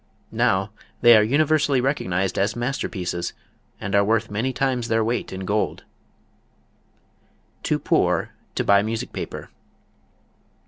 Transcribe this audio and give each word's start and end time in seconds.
Now 0.31 0.71
they 1.01 1.15
are 1.15 1.21
universally 1.21 1.79
recognized 1.79 2.39
as 2.39 2.55
masterpieces 2.55 3.33
and 3.79 3.93
are 3.93 4.03
worth 4.03 4.31
many 4.31 4.51
times 4.51 4.87
their 4.87 5.03
weight 5.03 5.31
in 5.31 5.45
gold. 5.45 5.83
Too 7.61 7.77
Poor 7.77 8.31
to 8.55 8.63
Buy 8.63 8.81
Music 8.81 9.13
Paper. 9.13 9.51